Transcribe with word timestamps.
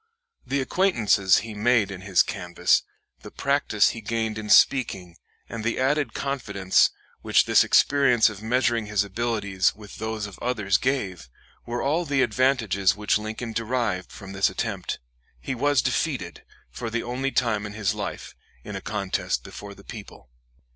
The 0.47 0.61
acquaintances 0.61 1.37
he 1.45 1.53
made 1.53 1.91
in 1.91 2.01
his 2.01 2.23
canvass, 2.23 2.81
the 3.19 3.29
practice 3.29 3.89
he 3.89 4.01
gained 4.01 4.39
in 4.39 4.49
speaking, 4.49 5.15
and 5.47 5.63
the 5.63 5.79
added 5.79 6.15
confidence 6.15 6.89
which 7.21 7.45
this 7.45 7.63
experience 7.63 8.27
of 8.27 8.41
measuring 8.41 8.87
his 8.87 9.03
abilities 9.03 9.75
with 9.75 9.97
those 9.97 10.25
of 10.25 10.39
others 10.39 10.79
gave, 10.79 11.29
were 11.67 11.83
all 11.83 12.05
the 12.05 12.23
advantages 12.23 12.95
which 12.95 13.19
Lincoln 13.19 13.53
derived 13.53 14.11
from 14.11 14.33
this 14.33 14.49
attempt. 14.49 14.97
He 15.39 15.53
was 15.53 15.83
defeated, 15.83 16.43
for 16.71 16.89
the 16.89 17.03
only 17.03 17.29
time 17.31 17.67
in 17.67 17.73
his 17.73 17.93
life, 17.93 18.33
in 18.63 18.75
a 18.75 18.81
contest 18.81 19.43
before 19.43 19.75
the 19.75 19.83
people. 19.83 20.31